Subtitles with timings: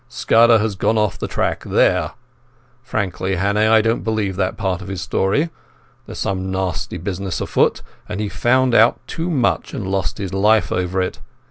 [0.09, 2.13] Scudder has gone off the track there.
[2.81, 5.51] Frankly, Hannay, I don't believe that part of his story.
[6.07, 10.71] There's some nasty business afoot, and he found out too much and lost his life
[10.71, 11.19] over it.